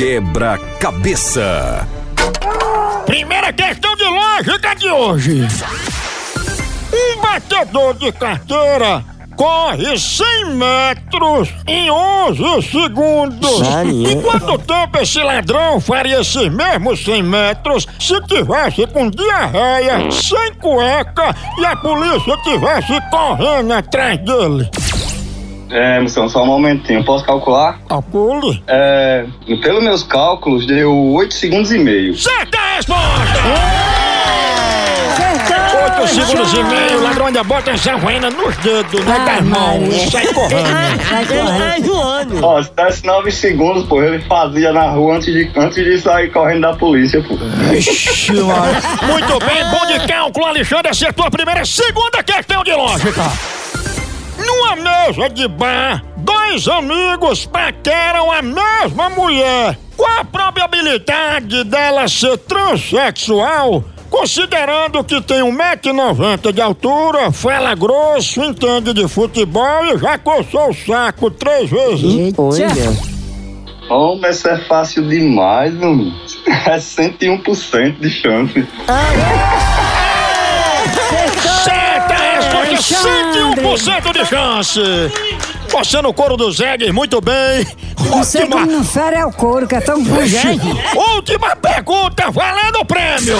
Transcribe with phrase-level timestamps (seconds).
[0.00, 1.86] Quebra-cabeça.
[3.04, 5.46] Primeira questão de lógica de hoje.
[6.90, 9.04] Um batedor de carteira
[9.36, 13.60] corre 100 metros em 11 segundos.
[14.10, 20.54] Em quanto tempo esse ladrão faria esses mesmos 100 metros se tivesse com diarreia, sem
[20.54, 24.70] cueca e a polícia tivesse correndo atrás dele?
[25.70, 27.04] É, moção, só um momentinho.
[27.04, 27.78] Posso calcular?
[27.88, 28.62] Calcule.
[28.66, 29.24] É,
[29.62, 32.16] pelos meus cálculos, deu 8 segundos e meio.
[32.16, 33.40] Certa resposta!
[36.02, 39.94] 8 segundos e meio, ladrão ainda bota essa vaina nos dedos, né, Ah, das mãos,
[40.10, 41.04] sai correndo.
[41.10, 41.86] Vai correndo.
[41.92, 42.44] voando.
[42.44, 46.30] Ó, se desse 9 segundos, pô, ele fazia na rua antes de, antes de sair
[46.30, 47.34] correndo da polícia, pô.
[47.74, 48.80] Ixi, Maria.
[49.02, 51.64] Muito bem, bom de cálculo, Alexandre acertou a primeira.
[51.64, 53.22] Segunda questão de lógica.
[54.46, 59.78] Numa mesa de bar, dois amigos paqueram a mesma mulher.
[59.96, 63.84] Qual a probabilidade dela ser transexual?
[64.08, 70.74] Considerando que tem 1,90m de altura, fala grosso, entende de futebol e já coçou o
[70.74, 72.34] saco três vezes.
[72.36, 73.10] Olha.
[73.88, 76.12] Homem, isso é fácil demais, mano.
[76.66, 78.52] É 101% de chance.
[78.54, 79.79] Certa
[83.76, 84.80] 101% de chance.
[85.68, 87.66] Você no couro do Zegues, muito bem.
[88.08, 90.66] Não sei Última, como não fere é o couro, que é tão pujante.
[91.14, 93.36] última pergunta, valendo o prêmio.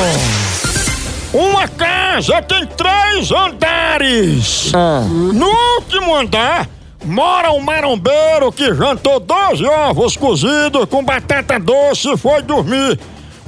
[1.33, 4.73] Uma casa tem três andares.
[4.75, 5.03] Ah.
[5.09, 6.69] No último andar
[7.05, 12.99] mora um marombeiro que jantou 12 ovos cozidos com batata doce e foi dormir.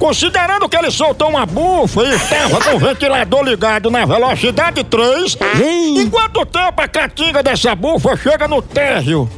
[0.03, 5.39] Considerando que ele soltou uma bufa e estava com o ventilador ligado na velocidade 3,
[5.97, 9.31] em quanto tempo a catinga dessa bufa chega no térreo?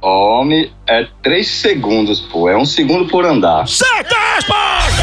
[0.00, 2.48] Homem, é 3 segundos, pô.
[2.48, 3.68] É um segundo por andar.
[3.68, 5.02] Certa resposta!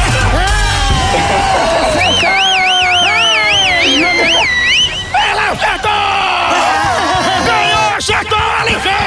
[5.30, 5.90] Ela acertou!
[7.46, 9.00] Ganhou, acertou, Alexandre!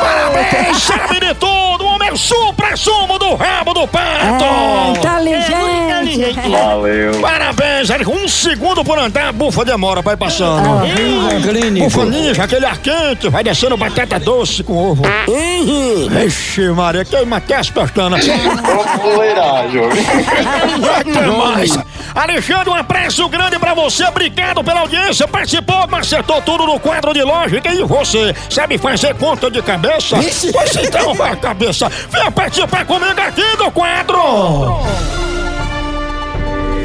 [0.00, 0.82] Parabéns,
[2.12, 4.44] O homem supra-sumo do rabo do pato!
[4.44, 6.50] É, inteligente.
[6.50, 7.20] Valeu.
[7.20, 8.06] Parabéns, Alex.
[8.10, 10.62] Um segundo por andar, a bufa demora, vai passando.
[11.78, 15.02] Bufa ninja, aquele ar quente, vai descendo batata doce com ovo.
[16.26, 18.26] Ixi, Maria, queima até as pestanas.
[19.00, 20.04] Fuleiragem, homem.
[22.14, 24.04] Alexandre, um abraço grande pra você.
[24.04, 25.26] Obrigado pela audiência.
[25.26, 27.72] Participou, mas acertou tudo no quadro de lógica.
[27.72, 30.16] E você sabe fazer conta de cabeça?
[30.52, 31.88] Pois então, vai, cabeça.
[31.88, 34.18] Vem participar comigo aqui do quadro.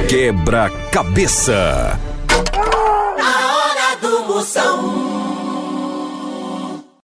[0.08, 2.00] Quebra-cabeça.
[3.20, 5.07] A hora do moção.